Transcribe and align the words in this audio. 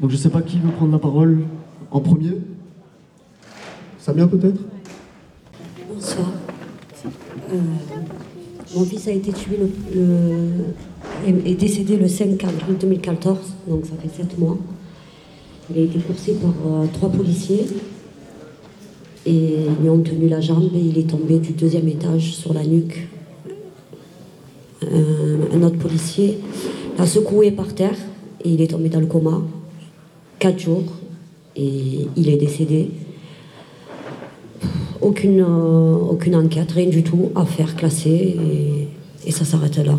Donc 0.00 0.10
je 0.10 0.16
sais 0.16 0.30
pas 0.30 0.42
qui 0.42 0.58
veut 0.58 0.70
prendre 0.70 0.92
la 0.92 0.98
parole 0.98 1.40
en 1.90 2.00
premier. 2.00 2.32
Samia 3.98 4.26
peut-être? 4.26 4.60
Bonsoir. 5.92 6.28
Euh, 7.52 7.56
mon 8.74 8.84
fils 8.84 9.08
a 9.08 9.12
été 9.12 9.32
tué 9.32 9.56
le, 9.58 9.68
le- 9.94 11.46
est 11.46 11.54
décédé 11.54 11.96
le 11.96 12.08
5 12.08 12.42
avril 12.44 12.76
2014, 12.80 13.38
donc 13.68 13.84
ça 13.84 13.92
fait 14.00 14.22
7 14.22 14.38
mois. 14.38 14.56
Il 15.70 15.78
a 15.78 15.84
été 15.84 15.98
coursé 15.98 16.32
par 16.34 16.50
euh, 16.66 16.86
trois 16.94 17.10
policiers 17.10 17.66
et 19.26 19.54
ils 19.66 19.82
lui 19.82 19.88
ont 19.90 20.00
tenu 20.00 20.28
la 20.28 20.40
jambe 20.40 20.70
et 20.74 20.78
il 20.80 20.96
est 20.98 21.10
tombé 21.10 21.38
du 21.38 21.52
deuxième 21.52 21.88
étage 21.88 22.34
sur 22.34 22.54
la 22.54 22.64
nuque. 22.64 23.08
Euh, 24.82 25.36
un 25.52 25.62
autre 25.62 25.76
policier 25.76 26.38
l'a 26.96 27.06
secoué 27.06 27.50
par 27.50 27.74
terre 27.74 27.96
et 28.42 28.50
il 28.50 28.60
est 28.62 28.68
tombé 28.68 28.88
dans 28.88 29.00
le 29.00 29.06
coma. 29.06 29.42
Quatre 30.40 30.58
jours 30.58 30.82
et 31.54 32.08
il 32.16 32.28
est 32.28 32.36
décédé 32.36 32.90
aucune, 35.00 35.40
euh, 35.40 35.94
aucune 36.10 36.36
enquête, 36.36 36.72
rien 36.72 36.86
du 36.86 37.02
tout 37.02 37.30
à 37.34 37.44
faire, 37.44 37.76
classer, 37.76 38.36
et, 38.38 38.88
et 39.26 39.30
ça 39.30 39.44
s'arrête 39.44 39.78
là. 39.78 39.98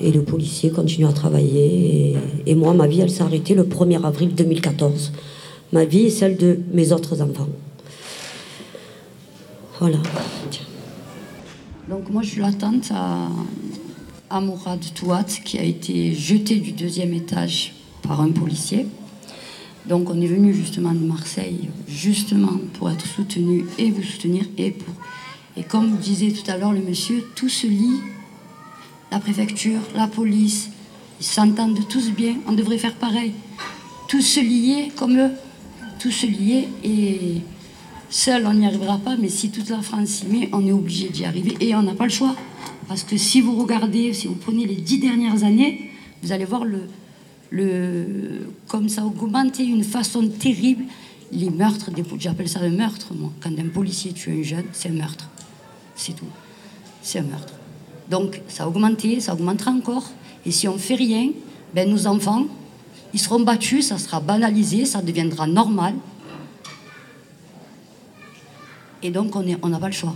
Et 0.00 0.12
le 0.12 0.22
policier 0.22 0.70
continue 0.70 1.06
à 1.06 1.12
travailler, 1.12 2.14
et, 2.46 2.54
moi, 2.54 2.74
ma 2.74 2.86
vie, 2.86 3.00
elle 3.00 3.10
s'est 3.10 3.22
arrêtée 3.22 3.54
le 3.54 3.64
1er 3.64 4.02
avril 4.04 4.34
2014. 4.34 5.12
Ma 5.72 5.84
vie 5.84 6.06
et 6.06 6.10
celle 6.10 6.36
de 6.36 6.60
mes 6.72 6.92
autres 6.92 7.20
enfants. 7.22 7.48
Voilà. 9.80 9.98
Donc 11.88 12.10
moi 12.10 12.22
je 12.22 12.30
suis 12.30 12.40
la 12.40 12.50
à, 12.90 13.28
à 14.30 14.40
Mourad 14.40 14.80
Touat 14.94 15.24
qui 15.44 15.58
a 15.58 15.62
été 15.62 16.14
jeté 16.14 16.56
du 16.56 16.72
deuxième 16.72 17.12
étage 17.12 17.74
par 18.02 18.20
un 18.20 18.30
policier. 18.30 18.86
Donc 19.88 20.10
on 20.10 20.20
est 20.20 20.26
venu 20.26 20.52
justement 20.52 20.92
de 20.92 20.98
Marseille 20.98 21.68
justement 21.86 22.58
pour 22.74 22.90
être 22.90 23.06
soutenu 23.06 23.64
et 23.78 23.90
vous 23.90 24.02
soutenir 24.02 24.44
et 24.58 24.72
pour 24.72 24.94
et 25.56 25.62
comme 25.62 25.96
disait 25.96 26.32
tout 26.32 26.50
à 26.50 26.58
l'heure 26.58 26.72
le 26.72 26.82
monsieur, 26.82 27.24
tout 27.34 27.48
se 27.48 27.66
lie. 27.66 28.00
La 29.10 29.18
préfecture, 29.18 29.80
la 29.94 30.06
police, 30.06 30.68
ils 31.18 31.24
s'entendent 31.24 31.88
tous 31.88 32.10
bien. 32.10 32.34
On 32.46 32.52
devrait 32.52 32.76
faire 32.76 32.94
pareil. 32.94 33.32
Tous 34.08 34.20
se 34.20 34.40
lier 34.40 34.92
comme 34.96 35.16
eux, 35.16 35.30
tous 35.98 36.10
se 36.10 36.26
lier 36.26 36.68
et 36.84 37.40
Seul, 38.08 38.46
on 38.46 38.54
n'y 38.54 38.66
arrivera 38.66 38.98
pas, 38.98 39.16
mais 39.16 39.28
si 39.28 39.50
toute 39.50 39.68
la 39.68 39.82
France 39.82 40.08
s'y 40.08 40.26
met, 40.26 40.48
on 40.52 40.64
est 40.64 40.72
obligé 40.72 41.08
d'y 41.08 41.24
arriver 41.24 41.56
et 41.58 41.74
on 41.74 41.82
n'a 41.82 41.94
pas 41.94 42.04
le 42.04 42.10
choix. 42.10 42.36
Parce 42.86 43.02
que 43.02 43.16
si 43.16 43.40
vous 43.40 43.56
regardez, 43.60 44.12
si 44.12 44.28
vous 44.28 44.36
prenez 44.36 44.64
les 44.64 44.76
dix 44.76 44.98
dernières 44.98 45.42
années, 45.42 45.90
vous 46.22 46.30
allez 46.30 46.44
voir 46.44 46.64
le, 46.64 46.82
le, 47.50 48.52
comme 48.68 48.88
ça 48.88 49.02
a 49.02 49.04
augmenté 49.04 49.64
d'une 49.64 49.84
façon 49.84 50.26
terrible 50.28 50.84
les 51.32 51.50
meurtres. 51.50 51.90
Des, 51.90 52.04
j'appelle 52.18 52.48
ça 52.48 52.60
le 52.60 52.70
meurtre, 52.70 53.12
moi. 53.14 53.32
Quand 53.40 53.50
un 53.58 53.68
policier 53.68 54.12
tue 54.12 54.30
un 54.30 54.42
jeune, 54.42 54.66
c'est 54.72 54.88
un 54.88 54.92
meurtre. 54.92 55.28
C'est 55.94 56.14
tout. 56.14 56.26
C'est 57.02 57.20
un 57.20 57.24
meurtre. 57.24 57.54
Donc 58.10 58.40
ça 58.48 58.64
a 58.64 58.68
augmenté, 58.68 59.20
ça 59.20 59.34
augmentera 59.34 59.70
encore. 59.70 60.10
Et 60.44 60.50
si 60.50 60.68
on 60.68 60.74
ne 60.74 60.78
fait 60.78 60.94
rien, 60.94 61.30
ben, 61.74 61.90
nos 61.90 62.06
enfants, 62.06 62.46
ils 63.12 63.20
seront 63.20 63.40
battus, 63.40 63.88
ça 63.88 63.98
sera 63.98 64.20
banalisé, 64.20 64.84
ça 64.84 65.02
deviendra 65.02 65.46
normal. 65.46 65.94
Et 69.02 69.10
donc, 69.10 69.34
on 69.36 69.42
n'a 69.42 69.56
on 69.62 69.70
pas 69.70 69.86
le 69.86 69.92
choix. 69.92 70.14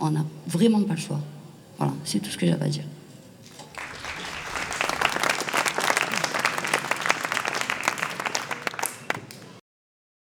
On 0.00 0.10
n'a 0.10 0.24
vraiment 0.46 0.80
pas 0.82 0.94
le 0.94 1.00
choix. 1.00 1.20
Voilà, 1.78 1.92
c'est 2.04 2.20
tout 2.20 2.30
ce 2.30 2.36
que 2.36 2.46
j'avais 2.46 2.64
à 2.64 2.68
dire. 2.68 2.84